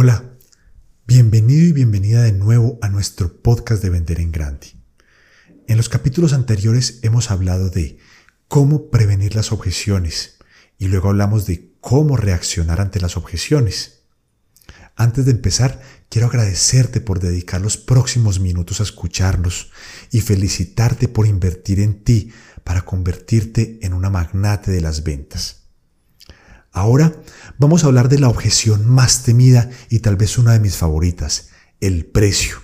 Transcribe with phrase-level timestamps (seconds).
[0.00, 0.22] Hola,
[1.08, 4.68] bienvenido y bienvenida de nuevo a nuestro podcast de Vender en Grande.
[5.66, 7.98] En los capítulos anteriores hemos hablado de
[8.46, 10.38] cómo prevenir las objeciones
[10.78, 14.04] y luego hablamos de cómo reaccionar ante las objeciones.
[14.94, 19.72] Antes de empezar, quiero agradecerte por dedicar los próximos minutos a escucharnos
[20.12, 22.30] y felicitarte por invertir en ti
[22.62, 25.67] para convertirte en una magnate de las ventas.
[26.78, 27.12] Ahora
[27.58, 31.48] vamos a hablar de la objeción más temida y tal vez una de mis favoritas,
[31.80, 32.62] el precio.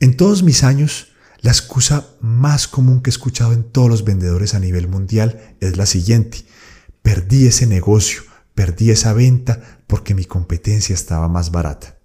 [0.00, 1.08] En todos mis años,
[1.42, 5.76] la excusa más común que he escuchado en todos los vendedores a nivel mundial es
[5.76, 6.46] la siguiente.
[7.02, 8.22] Perdí ese negocio,
[8.54, 11.98] perdí esa venta porque mi competencia estaba más barata.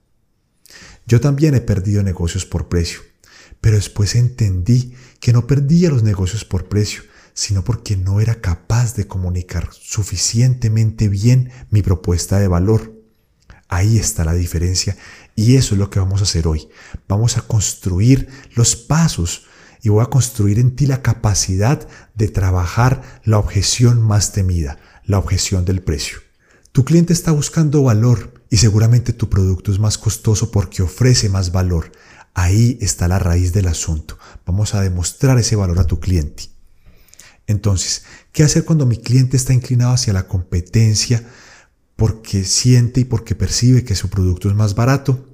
[1.08, 3.00] Yo también he perdido negocios por precio,
[3.62, 8.69] pero después entendí que no perdía los negocios por precio, sino porque no era capaz
[8.96, 12.94] de comunicar suficientemente bien mi propuesta de valor.
[13.68, 14.98] Ahí está la diferencia
[15.36, 16.70] y eso es lo que vamos a hacer hoy.
[17.08, 19.46] Vamos a construir los pasos
[19.82, 25.20] y voy a construir en ti la capacidad de trabajar la objeción más temida, la
[25.20, 26.20] objeción del precio.
[26.72, 31.52] Tu cliente está buscando valor y seguramente tu producto es más costoso porque ofrece más
[31.52, 31.92] valor.
[32.34, 34.18] Ahí está la raíz del asunto.
[34.46, 36.50] Vamos a demostrar ese valor a tu cliente.
[37.50, 41.24] Entonces, ¿qué hacer cuando mi cliente está inclinado hacia la competencia
[41.96, 45.28] porque siente y porque percibe que su producto es más barato?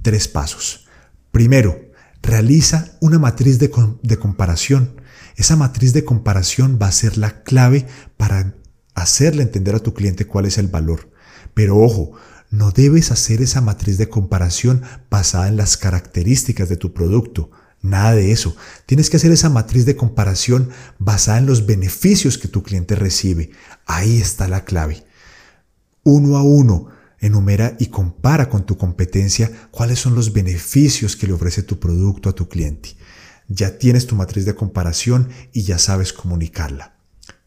[0.00, 0.86] Tres pasos.
[1.32, 1.90] Primero,
[2.22, 5.00] realiza una matriz de, comparación.
[5.34, 8.54] Esa matriz de comparación va a ser la clave para
[8.94, 11.10] hacerle entender a tu cliente cuál es el valor.
[11.52, 12.12] Pero ojo,
[12.48, 17.50] no debes hacer esa matriz de comparación basada en las características de tu producto.
[17.86, 18.56] Nada de eso.
[18.86, 23.50] Tienes que hacer esa matriz de comparación basada en los beneficios que tu cliente recibe.
[23.86, 25.04] Ahí está la clave.
[26.02, 26.88] Uno a uno,
[27.20, 32.28] enumera y compara con tu competencia cuáles son los beneficios que le ofrece tu producto
[32.28, 32.96] a tu cliente.
[33.48, 36.96] Ya tienes tu matriz de comparación y ya sabes comunicarla.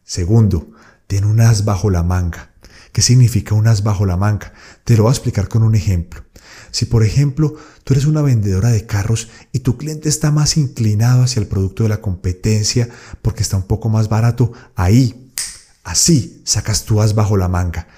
[0.02, 0.72] Segundo,
[1.10, 2.52] Ten un as bajo la manga.
[2.92, 4.52] ¿Qué significa un as bajo la manga?
[4.84, 6.22] Te lo voy a explicar con un ejemplo.
[6.70, 7.54] Si por ejemplo
[7.84, 11.82] tú eres una vendedora de carros y tu cliente está más inclinado hacia el producto
[11.82, 12.88] de la competencia
[13.22, 15.32] porque está un poco más barato, ahí,
[15.84, 17.88] así, sacas tu as bajo la manga.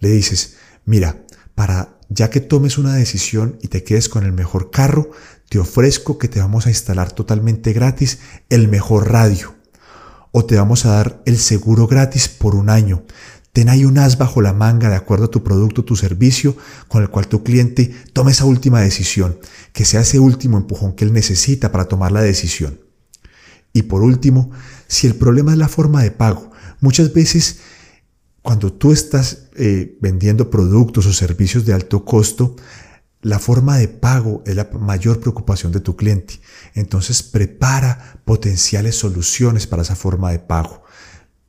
[0.00, 1.24] Le dices, mira,
[1.54, 5.10] para ya que tomes una decisión y te quedes con el mejor carro,
[5.48, 8.18] te ofrezco que te vamos a instalar totalmente gratis
[8.48, 9.54] el mejor radio
[10.30, 13.04] o te vamos a dar el seguro gratis por un año.
[13.58, 17.02] Ten ahí un as bajo la manga de acuerdo a tu producto, tu servicio, con
[17.02, 19.36] el cual tu cliente tome esa última decisión,
[19.72, 22.78] que sea ese último empujón que él necesita para tomar la decisión.
[23.72, 24.52] Y por último,
[24.86, 27.58] si el problema es la forma de pago, muchas veces
[28.42, 32.54] cuando tú estás eh, vendiendo productos o servicios de alto costo,
[33.22, 36.38] la forma de pago es la mayor preocupación de tu cliente.
[36.74, 40.84] Entonces prepara potenciales soluciones para esa forma de pago.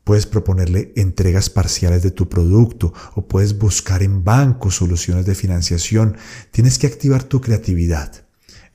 [0.10, 6.18] Puedes proponerle entregas parciales de tu producto o puedes buscar en bancos soluciones de financiación.
[6.50, 8.26] Tienes que activar tu creatividad.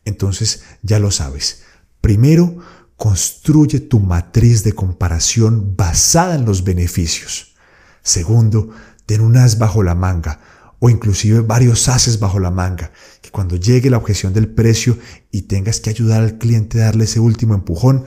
[0.04, 1.64] Entonces ya lo sabes.
[2.00, 2.58] Primero,
[2.96, 7.56] construye tu matriz de comparación basada en los beneficios.
[8.00, 8.70] Segundo,
[9.04, 10.38] ten un as bajo la manga
[10.78, 14.98] o inclusive varios haces bajo la manga, que cuando llegue la objeción del precio
[15.32, 18.04] y tengas que ayudar al cliente a darle ese último empujón,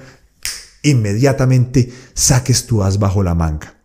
[0.83, 3.81] inmediatamente saques tu as bajo la manga.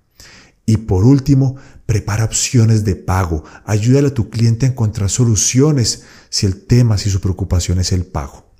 [0.66, 3.44] Y por último, prepara opciones de pago.
[3.64, 8.06] Ayúdale a tu cliente a encontrar soluciones si el tema, si su preocupación es el
[8.06, 8.52] pago.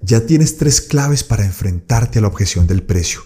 [0.00, 3.22] Ya tienes tres claves para enfrentarte a la objeción del precio.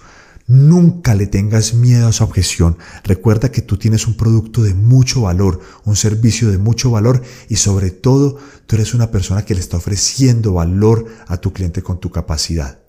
[0.47, 2.76] Nunca le tengas miedo a esa objeción.
[3.04, 7.56] Recuerda que tú tienes un producto de mucho valor, un servicio de mucho valor y
[7.56, 12.00] sobre todo tú eres una persona que le está ofreciendo valor a tu cliente con
[12.00, 12.81] tu capacidad.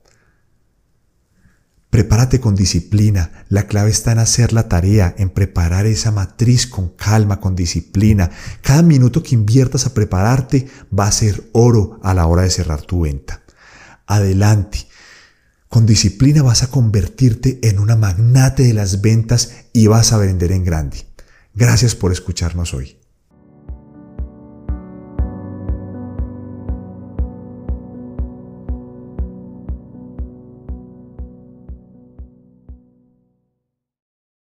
[1.92, 3.44] Prepárate con disciplina.
[3.50, 8.32] La clave está en hacer la tarea, en preparar esa matriz con calma, con disciplina.
[8.62, 10.68] Cada minuto que inviertas a prepararte
[10.98, 13.42] va a ser oro a la hora de cerrar tu venta.
[14.08, 14.88] Adelante.
[15.68, 20.54] Con disciplina vas a convertirte en una magnate de las ventas y vas a vender
[20.54, 21.06] en grande.
[21.54, 23.01] Gracias por escucharnos hoy.